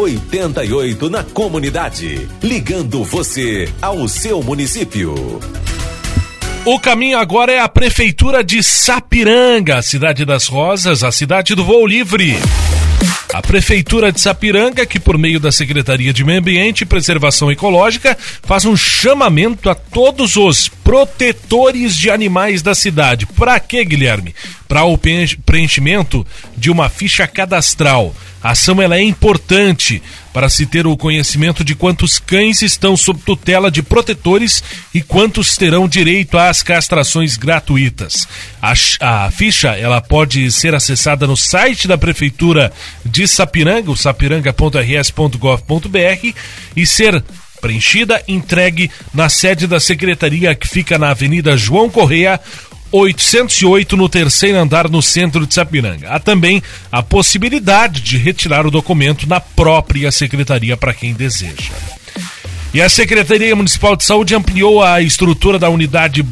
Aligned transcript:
88 0.00 1.10
na 1.10 1.22
comunidade. 1.22 2.26
Ligando 2.42 3.04
você 3.04 3.68
ao 3.82 4.08
seu 4.08 4.42
município. 4.42 5.14
O 6.64 6.78
caminho 6.78 7.18
agora 7.18 7.52
é 7.52 7.60
a 7.60 7.68
Prefeitura 7.68 8.42
de 8.42 8.62
Sapiranga, 8.62 9.82
cidade 9.82 10.24
das 10.24 10.46
rosas, 10.46 11.04
a 11.04 11.12
cidade 11.12 11.54
do 11.54 11.64
voo 11.64 11.86
livre. 11.86 12.34
A 13.32 13.40
Prefeitura 13.40 14.10
de 14.10 14.20
Sapiranga, 14.20 14.84
que 14.84 14.98
por 14.98 15.16
meio 15.16 15.38
da 15.38 15.52
Secretaria 15.52 16.12
de 16.12 16.24
Meio 16.24 16.40
Ambiente 16.40 16.80
e 16.80 16.86
Preservação 16.86 17.50
Ecológica, 17.50 18.18
faz 18.42 18.64
um 18.64 18.76
chamamento 18.76 19.70
a 19.70 19.74
todos 19.74 20.36
os 20.36 20.68
protetores 20.68 21.96
de 21.96 22.10
animais 22.10 22.60
da 22.60 22.74
cidade. 22.74 23.26
Para 23.26 23.60
quê, 23.60 23.84
Guilherme? 23.84 24.34
Para 24.66 24.84
o 24.84 24.98
preenchimento 24.98 26.26
de 26.56 26.72
uma 26.72 26.88
ficha 26.88 27.24
cadastral. 27.28 28.14
A 28.42 28.50
ação 28.50 28.82
ela 28.82 28.96
é 28.96 29.02
importante 29.02 30.02
para 30.32 30.48
se 30.48 30.64
ter 30.66 30.86
o 30.86 30.96
conhecimento 30.96 31.64
de 31.64 31.74
quantos 31.74 32.18
cães 32.18 32.62
estão 32.62 32.96
sob 32.96 33.20
tutela 33.20 33.70
de 33.70 33.82
protetores 33.82 34.62
e 34.94 35.02
quantos 35.02 35.56
terão 35.56 35.88
direito 35.88 36.38
às 36.38 36.62
castrações 36.62 37.36
gratuitas. 37.36 38.28
A, 38.62 38.72
a 39.00 39.28
ficha 39.30 39.76
ela 39.76 40.00
pode 40.00 40.50
ser 40.52 40.74
acessada 40.74 41.26
no 41.26 41.36
site 41.36 41.88
da 41.88 41.98
Prefeitura 41.98 42.72
de 43.04 43.26
Sapiranga, 43.26 43.96
sapiranga.rs.gov.br 43.96 46.34
e 46.76 46.86
ser 46.86 47.24
preenchida, 47.60 48.22
entregue 48.26 48.90
na 49.12 49.28
sede 49.28 49.66
da 49.66 49.78
secretaria 49.78 50.54
que 50.54 50.66
fica 50.66 50.98
na 50.98 51.10
Avenida 51.10 51.56
João 51.56 51.90
Correia, 51.90 52.40
808 52.92 53.96
no 53.96 54.08
terceiro 54.08 54.58
andar 54.58 54.88
no 54.88 55.00
centro 55.00 55.46
de 55.46 55.54
Sapiranga. 55.54 56.10
Há 56.10 56.18
também 56.18 56.62
a 56.90 57.02
possibilidade 57.02 58.00
de 58.00 58.16
retirar 58.16 58.66
o 58.66 58.70
documento 58.70 59.28
na 59.28 59.40
própria 59.40 60.10
secretaria 60.10 60.76
para 60.76 60.94
quem 60.94 61.14
deseja. 61.14 61.72
E 62.72 62.80
a 62.80 62.88
Secretaria 62.88 63.54
Municipal 63.56 63.96
de 63.96 64.04
Saúde 64.04 64.34
ampliou 64.34 64.82
a 64.82 65.00
estrutura 65.00 65.58
da 65.58 65.68
unidade 65.68 66.24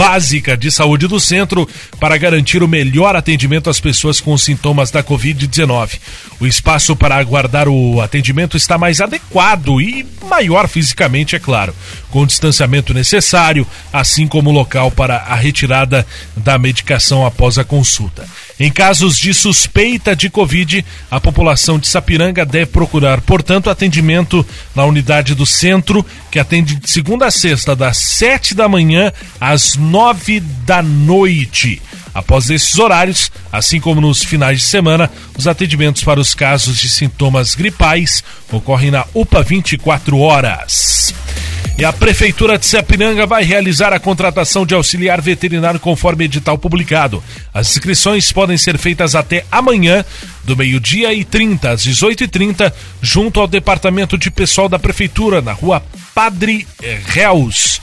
básica 0.00 0.56
de 0.56 0.70
saúde 0.70 1.06
do 1.06 1.20
centro 1.20 1.68
para 1.98 2.16
garantir 2.16 2.62
o 2.62 2.68
melhor 2.68 3.14
atendimento 3.14 3.68
às 3.68 3.78
pessoas 3.78 4.18
com 4.18 4.36
sintomas 4.38 4.90
da 4.90 5.02
Covid-19. 5.04 6.00
O 6.40 6.46
espaço 6.46 6.96
para 6.96 7.16
aguardar 7.16 7.68
o 7.68 8.00
atendimento 8.00 8.56
está 8.56 8.78
mais 8.78 9.02
adequado 9.02 9.78
e 9.78 10.06
maior 10.26 10.68
fisicamente, 10.68 11.36
é 11.36 11.38
claro, 11.38 11.74
com 12.10 12.22
o 12.22 12.26
distanciamento 12.26 12.94
necessário, 12.94 13.66
assim 13.92 14.26
como 14.26 14.48
o 14.48 14.52
local 14.54 14.90
para 14.90 15.16
a 15.16 15.34
retirada 15.34 16.06
da 16.34 16.58
medicação 16.58 17.26
após 17.26 17.58
a 17.58 17.64
consulta. 17.64 18.26
Em 18.60 18.70
casos 18.70 19.16
de 19.16 19.32
suspeita 19.32 20.14
de 20.14 20.28
Covid, 20.28 20.84
a 21.10 21.18
população 21.18 21.78
de 21.78 21.88
Sapiranga 21.88 22.44
deve 22.44 22.66
procurar, 22.66 23.22
portanto, 23.22 23.70
atendimento 23.70 24.46
na 24.76 24.84
unidade 24.84 25.34
do 25.34 25.46
centro, 25.46 26.04
que 26.30 26.38
atende 26.38 26.74
de 26.74 26.90
segunda 26.90 27.24
a 27.24 27.30
sexta, 27.30 27.74
das 27.74 27.96
sete 27.96 28.54
da 28.54 28.68
manhã 28.68 29.10
às 29.40 29.76
nove 29.76 30.40
da 30.40 30.82
noite. 30.82 31.80
Após 32.12 32.50
esses 32.50 32.78
horários, 32.78 33.32
assim 33.50 33.80
como 33.80 33.98
nos 33.98 34.22
finais 34.22 34.60
de 34.60 34.66
semana, 34.66 35.10
os 35.38 35.46
atendimentos 35.46 36.04
para 36.04 36.20
os 36.20 36.34
casos 36.34 36.78
de 36.78 36.90
sintomas 36.90 37.54
gripais 37.54 38.22
ocorrem 38.52 38.90
na 38.90 39.06
UPA 39.14 39.42
24 39.42 40.18
horas. 40.18 41.14
E 41.78 41.84
a 41.84 41.92
Prefeitura 41.92 42.58
de 42.58 42.66
Sapiranga 42.66 43.26
vai 43.26 43.42
realizar 43.42 43.92
a 43.92 43.98
contratação 43.98 44.66
de 44.66 44.74
auxiliar 44.74 45.20
veterinário 45.20 45.80
conforme 45.80 46.26
edital 46.26 46.58
publicado. 46.58 47.22
As 47.54 47.70
inscrições 47.70 48.30
podem 48.32 48.58
ser 48.58 48.76
feitas 48.76 49.14
até 49.14 49.44
amanhã, 49.50 50.04
do 50.44 50.56
meio-dia 50.56 51.12
e 51.14 51.24
30 51.24 51.70
às 51.70 51.86
18h30, 51.86 52.72
junto 53.00 53.40
ao 53.40 53.46
Departamento 53.46 54.18
de 54.18 54.30
Pessoal 54.30 54.68
da 54.68 54.78
Prefeitura, 54.78 55.40
na 55.40 55.52
rua 55.52 55.82
Padre 56.14 56.66
Reus 57.06 57.80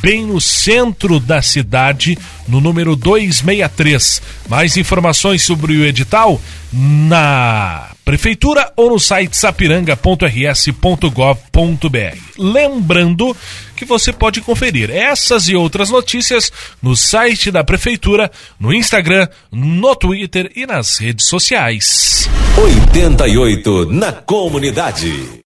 bem 0.00 0.26
no 0.26 0.40
centro 0.40 1.20
da 1.20 1.42
cidade, 1.42 2.18
no 2.46 2.60
número 2.60 2.94
263. 2.96 4.22
Mais 4.48 4.76
informações 4.76 5.42
sobre 5.42 5.72
o 5.74 5.84
edital 5.84 6.40
na 6.72 7.90
prefeitura 8.04 8.72
ou 8.76 8.90
no 8.90 9.00
site 9.00 9.36
sapiranga.rs.gov.br. 9.36 12.18
Lembrando 12.38 13.36
que 13.74 13.84
você 13.84 14.12
pode 14.12 14.40
conferir 14.40 14.90
essas 14.90 15.48
e 15.48 15.56
outras 15.56 15.90
notícias 15.90 16.52
no 16.82 16.96
site 16.96 17.50
da 17.50 17.64
prefeitura, 17.64 18.30
no 18.58 18.72
Instagram, 18.72 19.28
no 19.50 19.94
Twitter 19.96 20.50
e 20.54 20.66
nas 20.66 20.98
redes 20.98 21.26
sociais. 21.26 22.28
88 22.56 23.92
na 23.92 24.12
comunidade. 24.12 25.42